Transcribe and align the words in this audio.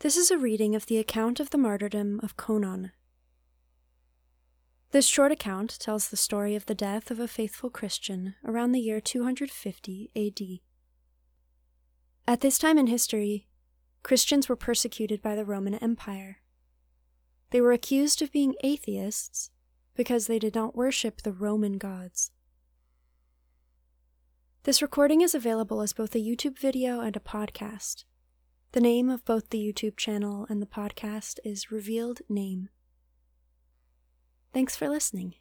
This 0.00 0.16
is 0.16 0.30
a 0.30 0.38
reading 0.38 0.76
of 0.76 0.86
the 0.86 0.98
account 0.98 1.40
of 1.40 1.50
the 1.50 1.58
martyrdom 1.58 2.20
of 2.22 2.36
Conon. 2.36 2.92
This 4.92 5.08
short 5.08 5.32
account 5.32 5.76
tells 5.80 6.08
the 6.08 6.16
story 6.16 6.54
of 6.54 6.66
the 6.66 6.74
death 6.74 7.10
of 7.10 7.18
a 7.18 7.26
faithful 7.26 7.68
Christian 7.68 8.36
around 8.44 8.70
the 8.70 8.80
year 8.80 9.00
250 9.00 10.10
AD. 10.14 10.60
At 12.28 12.42
this 12.42 12.58
time 12.60 12.78
in 12.78 12.86
history, 12.86 13.48
Christians 14.04 14.48
were 14.48 14.54
persecuted 14.54 15.20
by 15.20 15.34
the 15.34 15.44
Roman 15.44 15.74
Empire. 15.74 16.42
They 17.50 17.60
were 17.60 17.72
accused 17.72 18.22
of 18.22 18.30
being 18.30 18.54
atheists 18.62 19.50
because 19.96 20.28
they 20.28 20.38
did 20.38 20.54
not 20.54 20.76
worship 20.76 21.22
the 21.22 21.32
Roman 21.32 21.76
gods. 21.76 22.30
This 24.62 24.80
recording 24.80 25.22
is 25.22 25.34
available 25.34 25.80
as 25.80 25.92
both 25.92 26.14
a 26.14 26.24
YouTube 26.24 26.56
video 26.56 27.00
and 27.00 27.16
a 27.16 27.20
podcast. 27.20 28.04
The 28.72 28.80
name 28.82 29.08
of 29.08 29.24
both 29.24 29.48
the 29.48 29.58
YouTube 29.58 29.96
channel 29.96 30.46
and 30.50 30.60
the 30.60 30.66
podcast 30.66 31.38
is 31.42 31.72
Revealed 31.72 32.20
Name. 32.28 32.68
Thanks 34.52 34.76
for 34.76 34.90
listening. 34.90 35.36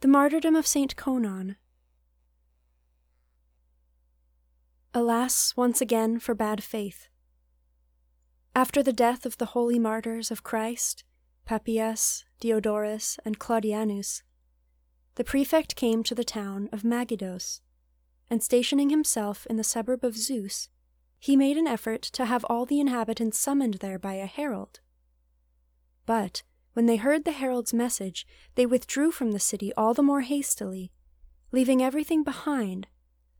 The 0.00 0.08
Martyrdom 0.08 0.56
of 0.56 0.66
St. 0.66 0.94
Conon. 0.96 1.56
Alas, 4.92 5.54
once 5.56 5.80
again, 5.80 6.18
for 6.18 6.34
bad 6.34 6.62
faith. 6.62 7.08
After 8.54 8.82
the 8.82 8.92
death 8.92 9.24
of 9.24 9.38
the 9.38 9.46
holy 9.46 9.78
martyrs 9.78 10.30
of 10.30 10.42
Christ, 10.42 11.02
Papias, 11.46 12.26
Diodorus, 12.40 13.18
and 13.24 13.38
Claudianus, 13.38 14.22
the 15.14 15.24
prefect 15.24 15.76
came 15.76 16.02
to 16.02 16.14
the 16.14 16.24
town 16.24 16.68
of 16.72 16.82
Magydos 16.82 17.60
and 18.30 18.42
stationing 18.42 18.90
himself 18.90 19.46
in 19.46 19.56
the 19.56 19.64
suburb 19.64 20.04
of 20.04 20.16
Zeus, 20.16 20.68
he 21.18 21.36
made 21.36 21.56
an 21.56 21.66
effort 21.66 22.02
to 22.02 22.26
have 22.26 22.44
all 22.44 22.66
the 22.66 22.80
inhabitants 22.80 23.38
summoned 23.38 23.74
there 23.74 23.98
by 23.98 24.14
a 24.14 24.26
herald. 24.26 24.80
But 26.04 26.42
when 26.72 26.86
they 26.86 26.96
heard 26.96 27.24
the 27.24 27.32
herald's 27.32 27.72
message, 27.72 28.26
they 28.54 28.66
withdrew 28.66 29.10
from 29.10 29.32
the 29.32 29.38
city 29.38 29.72
all 29.76 29.94
the 29.94 30.02
more 30.02 30.20
hastily, 30.20 30.92
leaving 31.50 31.82
everything 31.82 32.22
behind, 32.22 32.86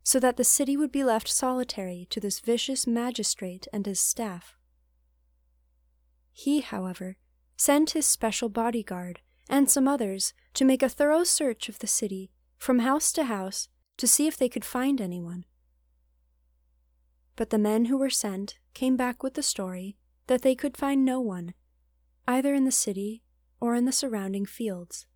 so 0.02 0.18
that 0.20 0.36
the 0.36 0.44
city 0.44 0.76
would 0.76 0.92
be 0.92 1.04
left 1.04 1.28
solitary 1.28 2.06
to 2.10 2.20
this 2.20 2.40
vicious 2.40 2.86
magistrate 2.86 3.66
and 3.72 3.86
his 3.86 4.00
staff. 4.00 4.56
He, 6.32 6.60
however, 6.60 7.16
sent 7.56 7.90
his 7.90 8.06
special 8.06 8.48
bodyguard 8.48 9.20
and 9.48 9.70
some 9.70 9.88
others 9.88 10.32
to 10.54 10.64
make 10.64 10.82
a 10.82 10.88
thorough 10.88 11.24
search 11.24 11.68
of 11.68 11.78
the 11.78 11.86
city, 11.86 12.30
from 12.58 12.80
house 12.80 13.12
to 13.12 13.24
house, 13.24 13.68
to 13.96 14.06
see 14.06 14.26
if 14.26 14.36
they 14.36 14.48
could 14.48 14.64
find 14.64 15.00
anyone. 15.00 15.44
But 17.36 17.50
the 17.50 17.58
men 17.58 17.86
who 17.86 17.98
were 17.98 18.10
sent 18.10 18.58
came 18.74 18.96
back 18.96 19.22
with 19.22 19.34
the 19.34 19.42
story 19.42 19.96
that 20.26 20.42
they 20.42 20.54
could 20.54 20.76
find 20.76 21.04
no 21.04 21.20
one, 21.20 21.54
either 22.26 22.54
in 22.54 22.64
the 22.64 22.72
city 22.72 23.22
or 23.60 23.74
in 23.74 23.84
the 23.84 23.92
surrounding 23.92 24.46
fields. 24.46 25.06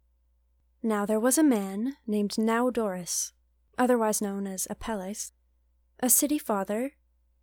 Now 0.83 1.05
there 1.05 1.21
was 1.21 1.37
a 1.37 1.43
man 1.43 1.97
named 2.07 2.37
Naudorus, 2.39 3.33
otherwise 3.77 4.23
known 4.23 4.47
as 4.47 4.67
Apelles, 4.71 5.33
a 6.01 6.09
city 6.09 6.39
father, 6.39 6.93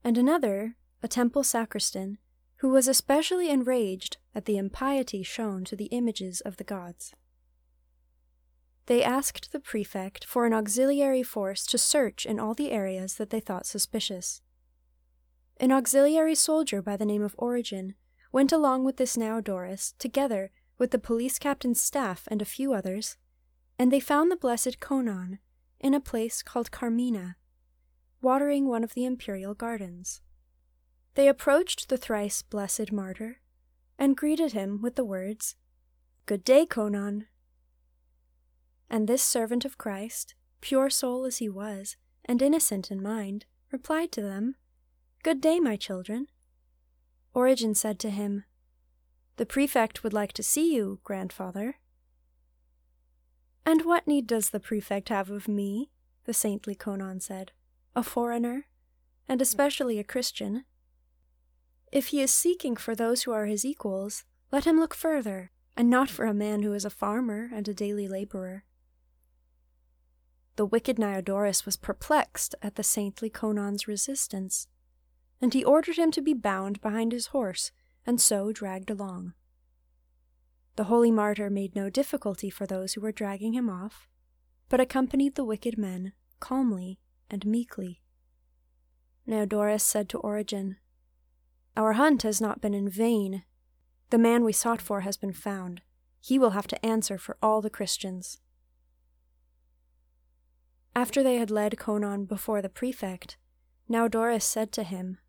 and 0.04 0.18
another, 0.18 0.76
a 1.04 1.08
temple 1.08 1.44
sacristan, 1.44 2.18
who 2.58 2.70
was 2.70 2.88
especially 2.88 3.50
enraged 3.50 4.18
at 4.34 4.46
the 4.46 4.58
impiety 4.58 5.22
shown 5.22 5.64
to 5.66 5.76
the 5.76 5.86
images 5.86 6.42
of 6.42 6.58
the 6.58 6.64
gods. 6.64 7.14
They 8.88 9.04
asked 9.04 9.52
the 9.52 9.60
prefect 9.60 10.24
for 10.24 10.46
an 10.46 10.54
auxiliary 10.54 11.24
force 11.24 11.66
to 11.68 11.78
search 11.78 12.26
in 12.26 12.40
all 12.40 12.54
the 12.54 12.72
areas 12.72 13.16
that 13.16 13.30
they 13.30 13.42
thought 13.42 13.66
suspicious. 13.66 14.42
An 15.58 15.72
auxiliary 15.72 16.36
soldier 16.36 16.82
by 16.82 16.96
the 16.96 17.06
name 17.06 17.22
of 17.22 17.36
Origen 17.38 17.96
went 18.32 18.52
along 18.52 18.86
with 18.86 18.96
this 18.96 19.18
Naudorus, 19.18 19.94
together 20.00 20.52
with 20.78 20.92
the 20.92 21.00
police 21.00 21.38
captain's 21.38 21.82
staff 21.82 22.28
and 22.28 22.42
a 22.42 22.46
few 22.46 22.74
others, 22.74 23.18
and 23.78 23.92
they 23.92 24.00
found 24.00 24.32
the 24.32 24.38
blessed 24.38 24.80
Conon 24.80 25.40
in 25.80 25.94
a 25.94 26.00
place 26.00 26.42
called 26.42 26.72
Carmina, 26.72 27.36
watering 28.22 28.68
one 28.68 28.84
of 28.84 28.94
the 28.94 29.06
imperial 29.06 29.54
gardens. 29.54 30.22
They 31.16 31.28
approached 31.28 31.90
the 31.90 31.98
thrice 31.98 32.42
blessed 32.42 32.92
martyr 32.92 33.42
and 34.00 34.16
greeted 34.16 34.54
him 34.54 34.82
with 34.82 34.96
the 34.96 35.06
words, 35.06 35.56
Good 36.26 36.46
day, 36.46 36.66
Conon. 36.66 37.26
And 38.90 39.08
this 39.08 39.22
servant 39.22 39.66
of 39.66 39.78
Christ, 39.78 40.36
pure 40.62 40.90
soul 40.90 41.26
as 41.26 41.38
he 41.38 41.50
was, 41.50 41.98
and 42.26 42.42
innocent 42.42 42.90
in 42.90 43.02
mind, 43.02 43.46
replied 43.72 44.12
to 44.14 44.22
them, 44.22 44.56
Good 45.24 45.42
day, 45.42 45.60
my 45.60 45.76
children. 45.76 46.28
Origen 47.34 47.76
said 47.76 48.00
to 48.00 48.10
him, 48.10 48.46
The 49.36 49.46
prefect 49.46 50.04
would 50.04 50.14
like 50.14 50.34
to 50.34 50.44
see 50.44 50.74
you, 50.74 51.00
grandfather. 51.04 51.76
And 53.66 53.84
what 53.84 54.08
need 54.08 54.28
does 54.28 54.50
the 54.50 54.60
prefect 54.60 55.10
have 55.10 55.30
of 55.30 55.48
me? 55.48 55.90
the 56.28 56.34
saintly 56.34 56.76
Conon 56.76 57.22
said, 57.22 57.54
a 57.96 58.04
foreigner, 58.04 58.68
and 59.28 59.42
especially 59.42 59.98
a 59.98 60.04
Christian. 60.04 60.66
If 61.92 62.08
he 62.08 62.22
is 62.22 62.32
seeking 62.32 62.76
for 62.76 62.94
those 62.94 63.24
who 63.24 63.32
are 63.32 63.46
his 63.46 63.66
equals, 63.66 64.26
let 64.52 64.66
him 64.66 64.80
look 64.80 64.94
further, 64.94 65.52
and 65.76 65.90
not 65.90 66.10
for 66.10 66.26
a 66.26 66.34
man 66.34 66.62
who 66.62 66.74
is 66.74 66.86
a 66.86 66.90
farmer 66.90 67.50
and 67.52 67.68
a 67.68 67.74
daily 67.74 68.08
laborer. 68.08 68.66
The 70.58 70.66
wicked 70.66 70.98
Niodorus 70.98 71.68
was 71.68 71.78
perplexed 71.78 72.56
at 72.64 72.76
the 72.76 72.84
saintly 72.84 73.30
Conon's 73.30 73.88
resistance, 73.88 74.68
and 75.40 75.54
he 75.54 75.64
ordered 75.64 75.98
him 75.98 76.10
to 76.12 76.22
be 76.22 76.34
bound 76.34 76.82
behind 76.82 77.12
his 77.12 77.28
horse, 77.28 77.72
and 78.08 78.20
so 78.20 78.52
dragged 78.52 78.90
along. 78.90 79.34
The 80.76 80.86
holy 80.86 81.12
martyr 81.12 81.52
made 81.52 81.76
no 81.76 81.92
difficulty 81.92 82.50
for 82.50 82.66
those 82.66 82.94
who 82.94 83.02
were 83.02 83.12
dragging 83.12 83.54
him 83.54 83.70
off, 83.70 84.10
but 84.68 84.80
accompanied 84.80 85.36
the 85.36 85.46
wicked 85.46 85.78
men 85.78 86.14
calmly 86.40 86.98
and 87.30 87.46
meekly. 87.46 88.02
Niodorus 89.28 89.84
said 89.84 90.10
to 90.10 90.18
Origen, 90.18 90.78
Our 91.76 91.94
hunt 91.94 92.24
has 92.24 92.42
not 92.42 92.62
been 92.62 92.74
in 92.74 92.90
vain. 92.90 93.44
The 94.10 94.18
man 94.18 94.44
we 94.44 94.54
sought 94.54 94.82
for 94.82 95.02
has 95.02 95.18
been 95.18 95.34
found. 95.34 95.82
He 96.20 96.40
will 96.40 96.52
have 96.52 96.68
to 96.68 96.84
answer 96.84 97.20
for 97.20 97.38
all 97.44 97.62
the 97.62 97.70
Christians. 97.70 98.40
After 100.98 101.22
they 101.22 101.36
had 101.36 101.52
led 101.52 101.78
Conon 101.78 102.26
before 102.26 102.60
the 102.60 102.70
prefect, 102.70 103.38
Naudorus 103.88 104.44
said 104.44 104.72
to 104.72 104.82
him, 104.82 105.20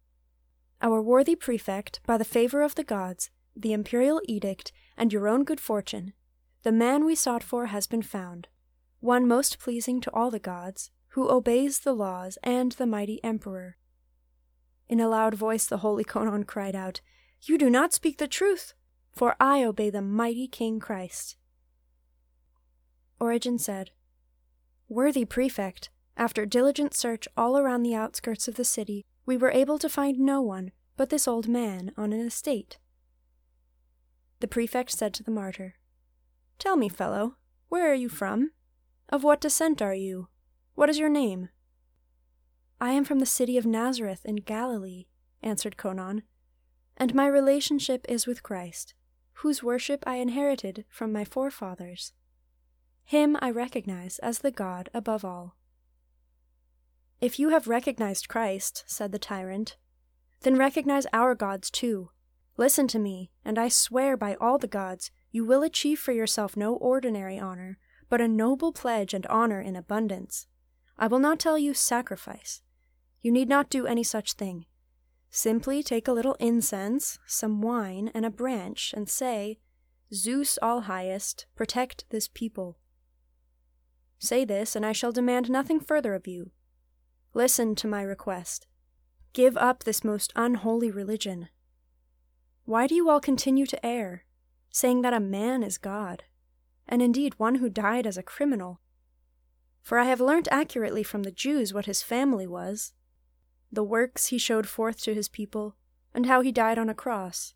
Our 0.81 1.03
worthy 1.03 1.37
prefect, 1.37 2.01
by 2.07 2.17
the 2.17 2.25
favor 2.25 2.63
of 2.63 2.75
the 2.75 2.85
gods, 2.85 3.29
the 3.55 3.75
imperial 3.75 4.23
edict, 4.25 4.73
and 4.97 5.13
your 5.13 5.29
own 5.29 5.45
good 5.45 5.61
fortune, 5.61 6.15
the 6.63 6.73
man 6.73 7.05
we 7.05 7.15
sought 7.15 7.43
for 7.43 7.67
has 7.67 7.87
been 7.87 8.01
found, 8.01 8.49
one 9.01 9.29
most 9.29 9.59
pleasing 9.59 10.01
to 10.01 10.11
all 10.15 10.31
the 10.31 10.39
gods, 10.39 10.91
who 11.09 11.29
obeys 11.29 11.81
the 11.81 11.93
laws 11.93 12.39
and 12.43 12.73
the 12.73 12.87
mighty 12.87 13.23
emperor. 13.23 13.77
In 14.89 15.01
a 15.01 15.09
loud 15.11 15.35
voice 15.35 15.67
the 15.67 15.85
holy 15.85 16.03
Conon 16.03 16.47
cried 16.47 16.77
out, 16.77 17.03
You 17.43 17.59
do 17.59 17.69
not 17.69 17.93
speak 17.93 18.17
the 18.17 18.27
truth, 18.27 18.73
for 19.13 19.37
I 19.39 19.65
obey 19.65 19.91
the 19.91 20.01
mighty 20.01 20.49
King 20.49 20.81
Christ. 20.81 21.37
Origen 23.21 23.59
said, 23.59 23.91
Worthy 24.89 25.27
prefect, 25.27 25.91
after 26.17 26.47
diligent 26.47 26.95
search 26.95 27.29
all 27.37 27.59
around 27.59 27.83
the 27.83 27.95
outskirts 27.95 28.49
of 28.49 28.55
the 28.55 28.65
city, 28.65 29.05
we 29.27 29.37
were 29.37 29.51
able 29.51 29.79
to 29.79 29.89
find 29.89 30.19
no 30.19 30.41
one 30.41 30.73
but 30.97 31.11
this 31.11 31.29
old 31.29 31.47
man 31.47 31.93
on 31.97 32.13
an 32.13 32.21
estate. 32.21 32.79
The 34.41 34.49
prefect 34.49 34.91
said 34.91 35.13
to 35.15 35.23
the 35.23 35.31
martyr, 35.31 35.75
Tell 36.59 36.77
me, 36.77 36.89
fellow, 36.89 37.37
where 37.69 37.91
are 37.91 37.95
you 37.95 38.09
from? 38.09 38.53
Of 39.11 39.23
what 39.23 39.41
descent 39.41 39.83
are 39.83 39.95
you? 39.95 40.29
What 40.75 40.89
is 40.89 40.99
your 40.99 41.09
name? 41.09 41.51
I 42.81 42.93
am 42.93 43.05
from 43.05 43.19
the 43.19 43.27
city 43.27 43.59
of 43.59 43.67
Nazareth 43.67 44.25
in 44.25 44.37
Galilee, 44.37 45.07
answered 45.43 45.77
Conon, 45.77 46.23
and 46.97 47.15
my 47.15 47.27
relationship 47.27 48.07
is 48.09 48.27
with 48.27 48.43
Christ, 48.43 48.95
whose 49.35 49.63
worship 49.63 50.03
I 50.07 50.17
inherited 50.17 50.85
from 50.89 51.13
my 51.13 51.25
forefathers. 51.25 52.13
Him 53.09 53.39
I 53.41 53.51
recognize 53.51 54.19
as 54.19 54.41
the 54.41 54.51
God 54.51 54.91
above 54.93 55.25
all. 55.25 55.57
If 57.23 57.39
you 57.39 57.49
have 57.49 57.67
recognized 57.67 58.29
Christ, 58.29 58.85
said 58.87 59.13
the 59.13 59.19
tyrant, 59.19 59.79
then 60.43 60.59
recognize 60.59 61.07
our 61.11 61.35
gods 61.35 61.71
too. 61.71 62.11
Listen 62.59 62.87
to 62.89 62.99
me, 62.99 63.31
and 63.47 63.59
I 63.59 63.71
swear 63.71 64.19
by 64.19 64.35
all 64.35 64.59
the 64.59 64.67
gods 64.67 65.11
you 65.31 65.47
will 65.47 65.63
achieve 65.63 65.99
for 65.99 66.13
yourself 66.13 66.55
no 66.55 66.75
ordinary 66.75 67.39
honor, 67.39 67.79
but 68.11 68.21
a 68.21 68.29
noble 68.29 68.75
pledge 68.75 69.15
and 69.15 69.25
honor 69.29 69.63
in 69.63 69.75
abundance. 69.75 70.47
I 70.99 71.07
will 71.07 71.19
not 71.19 71.39
tell 71.39 71.57
you 71.57 71.73
sacrifice. 71.73 72.61
You 73.23 73.33
need 73.33 73.49
not 73.49 73.71
do 73.71 73.87
any 73.87 74.03
such 74.03 74.35
thing. 74.35 74.67
Simply 75.31 75.83
take 75.83 76.09
a 76.09 76.13
little 76.13 76.35
incense, 76.35 77.19
some 77.27 77.63
wine, 77.63 78.11
and 78.13 78.27
a 78.27 78.31
branch, 78.31 78.93
and 78.95 79.09
say, 79.09 79.61
Zeus 80.13 80.59
all 80.61 80.83
highest, 80.83 81.47
protect 81.57 82.05
this 82.11 82.29
people. 82.29 82.77
Say 84.19 84.45
this, 84.45 84.75
and 84.75 84.85
I 84.85 84.93
shall 84.93 85.13
demand 85.13 85.49
nothing 85.49 85.81
further 85.81 86.15
of 86.15 86.27
you. 86.27 86.51
Listen 87.35 87.75
to 87.77 87.87
my 87.87 88.03
request. 88.03 88.67
give 89.33 89.57
up 89.57 89.85
this 89.85 90.03
most 90.03 90.33
unholy 90.35 90.91
religion. 90.91 91.49
Why 92.65 92.87
do 92.87 92.95
you 92.95 93.09
all 93.09 93.21
continue 93.21 93.67
to 93.67 93.87
err, 93.87 94.25
saying 94.71 95.03
that 95.03 95.13
a 95.13 95.21
man 95.21 95.63
is 95.63 95.79
God, 95.79 96.25
and 96.89 97.01
indeed 97.01 97.39
one 97.39 97.57
who 97.57 97.71
died 97.71 98.07
as 98.07 98.19
a 98.19 98.23
criminal? 98.23 98.81
For 99.81 99.99
I 99.99 100.05
have 100.05 100.21
learnt 100.21 100.49
accurately 100.51 101.03
from 101.03 101.23
the 101.23 101.31
Jews 101.31 101.73
what 101.73 101.87
his 101.87 102.03
family 102.03 102.47
was, 102.47 102.93
the 103.71 103.85
works 103.85 104.27
he 104.27 104.39
showed 104.39 104.67
forth 104.67 105.01
to 105.03 105.15
his 105.15 105.29
people, 105.29 105.77
and 106.13 106.27
how 106.27 106.41
he 106.41 106.51
died 106.51 106.79
on 106.79 106.89
a 106.89 106.95
cross. 106.95 107.55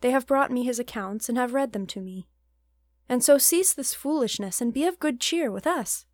They 0.00 0.12
have 0.12 0.26
brought 0.26 0.50
me 0.50 0.64
his 0.64 0.78
accounts 0.78 1.28
and 1.28 1.36
have 1.36 1.52
read 1.54 1.72
them 1.72 1.86
to 1.88 2.00
me. 2.00 2.26
And 3.08 3.22
so 3.22 3.38
cease 3.38 3.72
this 3.72 3.94
foolishness 3.94 4.60
and 4.60 4.72
be 4.72 4.84
of 4.84 4.98
good 4.98 5.20
cheer 5.20 5.50
with 5.50 5.66
us. 5.66 6.06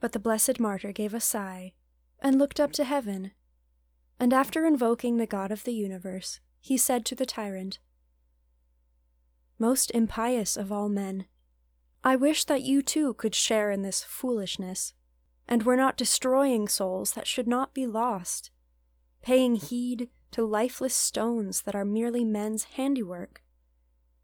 But 0.00 0.12
the 0.12 0.18
blessed 0.18 0.60
martyr 0.60 0.92
gave 0.92 1.12
a 1.12 1.20
sigh 1.20 1.74
and 2.20 2.38
looked 2.38 2.58
up 2.58 2.72
to 2.72 2.84
heaven. 2.84 3.32
And 4.18 4.32
after 4.32 4.64
invoking 4.64 5.16
the 5.16 5.26
God 5.26 5.52
of 5.52 5.64
the 5.64 5.74
universe, 5.74 6.40
he 6.60 6.76
said 6.76 7.04
to 7.06 7.14
the 7.14 7.26
tyrant, 7.26 7.78
Most 9.58 9.90
impious 9.92 10.56
of 10.56 10.72
all 10.72 10.88
men, 10.88 11.26
I 12.02 12.16
wish 12.16 12.44
that 12.44 12.62
you 12.62 12.82
too 12.82 13.14
could 13.14 13.34
share 13.34 13.70
in 13.70 13.82
this 13.82 14.04
foolishness, 14.04 14.94
and 15.48 15.62
were 15.62 15.76
not 15.76 15.96
destroying 15.96 16.68
souls 16.68 17.12
that 17.12 17.26
should 17.26 17.48
not 17.48 17.74
be 17.74 17.86
lost, 17.86 18.50
paying 19.22 19.56
heed 19.56 20.08
to 20.30 20.44
lifeless 20.44 20.94
stones 20.94 21.62
that 21.62 21.74
are 21.74 21.84
merely 21.84 22.24
men's 22.24 22.64
handiwork, 22.64 23.42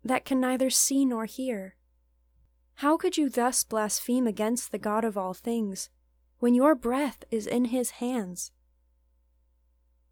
that 0.04 0.24
can 0.24 0.40
neither 0.40 0.70
see 0.70 1.04
nor 1.04 1.24
hear. 1.24 1.76
How 2.76 2.96
could 2.96 3.16
you 3.16 3.28
thus 3.28 3.64
blaspheme 3.64 4.26
against 4.26 4.70
the 4.70 4.78
God 4.78 5.04
of 5.04 5.16
all 5.16 5.34
things, 5.34 5.90
when 6.38 6.54
your 6.54 6.74
breath 6.74 7.24
is 7.30 7.46
in 7.46 7.66
his 7.66 7.92
hands? 7.92 8.52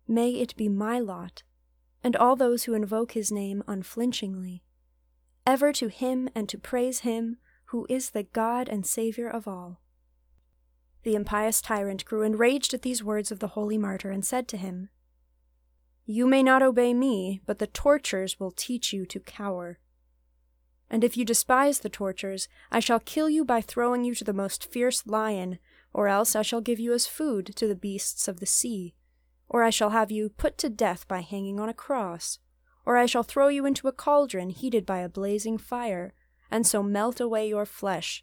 May 0.07 0.31
it 0.31 0.57
be 0.57 0.69
my 0.69 0.99
lot, 0.99 1.43
and 2.03 2.17
all 2.17 2.37
those 2.37 2.65
who 2.65 2.75
invoke 2.75 3.13
his 3.13 3.31
name 3.31 3.63
unflinchingly, 3.67 4.63
ever 5.47 5.73
to 5.73 5.89
him 5.89 6.29
and 6.35 6.49
to 6.49 6.59
praise 6.59 7.01
him 7.01 7.37
who 7.67 7.87
is 7.89 8.11
the 8.11 8.23
God 8.23 8.69
and 8.69 8.87
Saviour 8.87 9.29
of 9.29 9.49
all. 9.49 9.81
The 11.05 11.15
impious 11.15 11.61
tyrant 11.61 12.05
grew 12.05 12.23
enraged 12.23 12.75
at 12.75 12.83
these 12.83 13.03
words 13.03 13.33
of 13.33 13.41
the 13.41 13.49
holy 13.49 13.79
martyr 13.79 14.11
and 14.11 14.25
said 14.25 14.47
to 14.49 14.57
him, 14.57 14.89
You 16.05 16.27
may 16.27 16.43
not 16.43 16.63
obey 16.63 16.95
me, 16.95 17.41
but 17.45 17.59
the 17.59 17.67
tortures 17.67 18.39
will 18.39 18.53
teach 18.53 18.93
you 18.93 19.05
to 19.07 19.19
cower. 19.19 19.79
And 20.93 21.03
if 21.03 21.17
you 21.17 21.25
despise 21.25 21.79
the 21.79 21.89
tortures, 21.89 22.49
I 22.71 22.79
shall 22.79 23.01
kill 23.01 23.31
you 23.31 23.47
by 23.47 23.63
throwing 23.63 24.05
you 24.05 24.15
to 24.15 24.25
the 24.25 24.35
most 24.35 24.71
fierce 24.71 25.07
lion, 25.07 25.59
or 25.95 26.07
else 26.07 26.37
I 26.37 26.43
shall 26.43 26.61
give 26.61 26.79
you 26.79 26.93
as 26.93 27.07
food 27.07 27.57
to 27.57 27.67
the 27.67 27.75
beasts 27.75 28.29
of 28.29 28.41
the 28.41 28.47
sea, 28.47 28.95
or 29.49 29.63
I 29.63 29.71
shall 29.71 29.91
have 29.91 30.11
you 30.11 30.29
put 30.29 30.59
to 30.59 30.69
death 30.69 31.09
by 31.09 31.23
hanging 31.23 31.59
on 31.59 31.71
a 31.71 31.75
cross, 31.75 32.39
or 32.85 32.99
I 32.99 33.07
shall 33.07 33.23
throw 33.23 33.49
you 33.49 33.65
into 33.65 33.89
a 33.89 33.93
cauldron 33.93 34.51
heated 34.51 34.85
by 34.85 34.99
a 34.99 35.09
blazing 35.09 35.57
fire, 35.57 36.13
and 36.51 36.67
so 36.67 36.83
melt 36.83 37.21
away 37.21 37.49
your 37.49 37.65
flesh, 37.65 38.23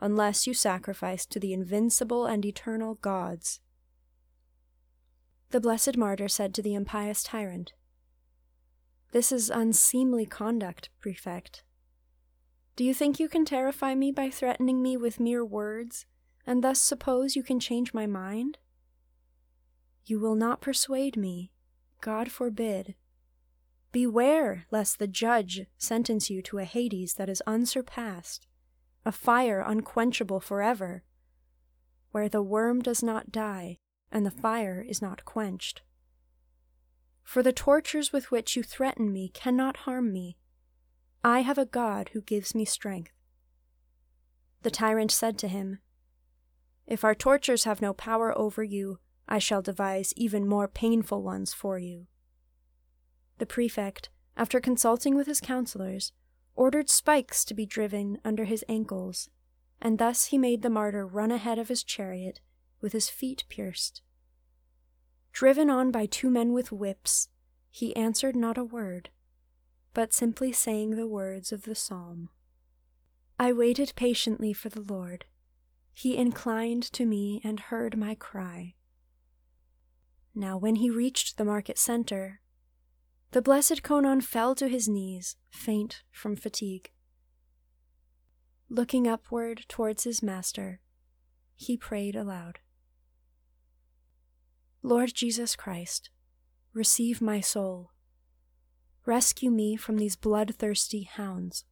unless 0.00 0.44
you 0.44 0.54
sacrifice 0.54 1.24
to 1.26 1.38
the 1.38 1.52
invincible 1.52 2.26
and 2.26 2.44
eternal 2.44 2.96
gods. 2.96 3.60
The 5.50 5.60
blessed 5.60 5.96
martyr 5.96 6.26
said 6.26 6.52
to 6.54 6.62
the 6.62 6.74
impious 6.74 7.22
tyrant, 7.22 7.74
This 9.12 9.30
is 9.30 9.50
unseemly 9.50 10.26
conduct, 10.26 10.88
prefect. 10.98 11.62
Do 12.74 12.84
you 12.84 12.94
think 12.94 13.20
you 13.20 13.28
can 13.28 13.44
terrify 13.44 13.94
me 13.94 14.12
by 14.12 14.30
threatening 14.30 14.82
me 14.82 14.96
with 14.96 15.20
mere 15.20 15.44
words, 15.44 16.06
and 16.46 16.64
thus 16.64 16.80
suppose 16.80 17.36
you 17.36 17.42
can 17.42 17.60
change 17.60 17.92
my 17.92 18.06
mind? 18.06 18.58
You 20.04 20.18
will 20.18 20.34
not 20.34 20.60
persuade 20.60 21.16
me. 21.16 21.52
God 22.00 22.32
forbid. 22.32 22.94
Beware 23.92 24.64
lest 24.70 24.98
the 24.98 25.06
judge 25.06 25.66
sentence 25.76 26.30
you 26.30 26.40
to 26.42 26.58
a 26.58 26.64
Hades 26.64 27.14
that 27.14 27.28
is 27.28 27.42
unsurpassed, 27.46 28.46
a 29.04 29.12
fire 29.12 29.60
unquenchable 29.60 30.40
forever, 30.40 31.04
where 32.10 32.28
the 32.28 32.42
worm 32.42 32.80
does 32.80 33.02
not 33.02 33.30
die 33.30 33.78
and 34.10 34.24
the 34.24 34.30
fire 34.30 34.84
is 34.86 35.02
not 35.02 35.26
quenched. 35.26 35.82
For 37.22 37.42
the 37.42 37.52
tortures 37.52 38.12
with 38.12 38.30
which 38.30 38.56
you 38.56 38.62
threaten 38.62 39.12
me 39.12 39.28
cannot 39.28 39.78
harm 39.78 40.12
me 40.12 40.38
I 41.24 41.40
have 41.40 41.58
a 41.58 41.66
God 41.66 42.10
who 42.12 42.20
gives 42.20 42.52
me 42.52 42.64
strength. 42.64 43.12
The 44.62 44.72
tyrant 44.72 45.12
said 45.12 45.38
to 45.38 45.48
him, 45.48 45.78
If 46.86 47.04
our 47.04 47.14
tortures 47.14 47.62
have 47.62 47.80
no 47.80 47.92
power 47.92 48.36
over 48.36 48.64
you, 48.64 48.98
I 49.28 49.38
shall 49.38 49.62
devise 49.62 50.12
even 50.16 50.48
more 50.48 50.66
painful 50.66 51.22
ones 51.22 51.54
for 51.54 51.78
you. 51.78 52.06
The 53.38 53.46
prefect, 53.46 54.10
after 54.36 54.60
consulting 54.60 55.14
with 55.14 55.28
his 55.28 55.40
counselors, 55.40 56.12
ordered 56.56 56.90
spikes 56.90 57.44
to 57.44 57.54
be 57.54 57.66
driven 57.66 58.18
under 58.24 58.44
his 58.44 58.64
ankles, 58.68 59.30
and 59.80 59.98
thus 59.98 60.26
he 60.26 60.38
made 60.38 60.62
the 60.62 60.70
martyr 60.70 61.06
run 61.06 61.30
ahead 61.30 61.58
of 61.58 61.68
his 61.68 61.84
chariot 61.84 62.40
with 62.80 62.92
his 62.92 63.08
feet 63.08 63.44
pierced. 63.48 64.02
Driven 65.32 65.70
on 65.70 65.92
by 65.92 66.06
two 66.06 66.30
men 66.30 66.52
with 66.52 66.72
whips, 66.72 67.28
he 67.70 67.94
answered 67.94 68.34
not 68.34 68.58
a 68.58 68.64
word 68.64 69.10
but 69.94 70.12
simply 70.12 70.52
saying 70.52 70.96
the 70.96 71.06
words 71.06 71.52
of 71.52 71.62
the 71.62 71.74
psalm. 71.74 72.30
I 73.38 73.52
waited 73.52 73.92
patiently 73.96 74.52
for 74.52 74.68
the 74.68 74.80
Lord. 74.80 75.24
He 75.92 76.16
inclined 76.16 76.84
to 76.92 77.04
me 77.04 77.40
and 77.44 77.60
heard 77.60 77.96
my 77.96 78.14
cry. 78.14 78.74
Now, 80.34 80.56
when 80.56 80.76
he 80.76 80.90
reached 80.90 81.36
the 81.36 81.44
market 81.44 81.78
center, 81.78 82.40
the 83.32 83.42
blessed 83.42 83.82
Conon 83.82 84.22
fell 84.22 84.54
to 84.54 84.68
his 84.68 84.88
knees, 84.88 85.36
faint 85.50 86.02
from 86.10 86.36
fatigue. 86.36 86.90
Looking 88.68 89.06
upward 89.06 89.66
towards 89.68 90.04
his 90.04 90.22
master, 90.22 90.80
he 91.54 91.76
prayed 91.76 92.16
aloud 92.16 92.60
Lord 94.82 95.14
Jesus 95.14 95.54
Christ, 95.54 96.10
receive 96.74 97.20
my 97.20 97.40
soul 97.40 97.91
Rescue 99.04 99.50
me 99.50 99.76
from 99.76 99.96
these 99.96 100.14
bloodthirsty 100.16 101.02
hounds, 101.02 101.64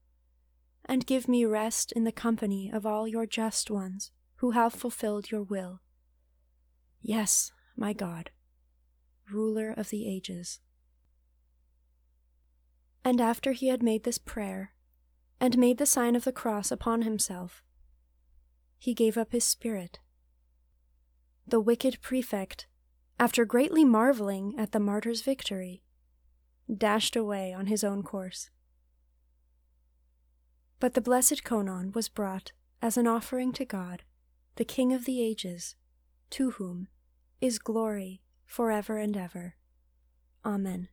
and 0.84 1.06
give 1.06 1.28
me 1.28 1.44
rest 1.44 1.92
in 1.92 2.04
the 2.04 2.12
company 2.12 2.70
of 2.72 2.84
all 2.84 3.06
your 3.06 3.26
just 3.26 3.70
ones 3.70 4.10
who 4.36 4.50
have 4.50 4.72
fulfilled 4.72 5.30
your 5.30 5.42
will. 5.42 5.80
Yes, 7.00 7.52
my 7.76 7.92
God, 7.92 8.30
ruler 9.30 9.70
of 9.70 9.90
the 9.90 10.08
ages. 10.08 10.60
And 13.04 13.20
after 13.20 13.52
he 13.52 13.68
had 13.68 13.82
made 13.82 14.04
this 14.04 14.18
prayer, 14.18 14.74
and 15.40 15.56
made 15.56 15.78
the 15.78 15.86
sign 15.86 16.16
of 16.16 16.24
the 16.24 16.32
cross 16.32 16.70
upon 16.70 17.02
himself, 17.02 17.62
he 18.78 18.92
gave 18.92 19.16
up 19.16 19.32
his 19.32 19.44
spirit. 19.44 20.00
The 21.46 21.60
wicked 21.60 22.02
prefect, 22.02 22.66
after 23.18 23.44
greatly 23.44 23.84
marveling 23.84 24.54
at 24.58 24.72
the 24.72 24.80
martyr's 24.80 25.22
victory, 25.22 25.82
dashed 26.78 27.16
away 27.16 27.52
on 27.52 27.66
his 27.66 27.84
own 27.84 28.02
course. 28.02 28.50
But 30.78 30.94
the 30.94 31.00
blessed 31.00 31.44
Conon 31.44 31.94
was 31.94 32.08
brought 32.08 32.52
as 32.80 32.96
an 32.96 33.06
offering 33.06 33.52
to 33.52 33.64
God, 33.64 34.02
the 34.56 34.64
King 34.64 34.92
of 34.92 35.04
the 35.04 35.22
ages, 35.22 35.76
to 36.30 36.52
whom 36.52 36.88
is 37.40 37.58
glory 37.58 38.22
for 38.46 38.70
ever 38.70 38.96
and 38.96 39.16
ever. 39.16 39.56
Amen. 40.44 40.88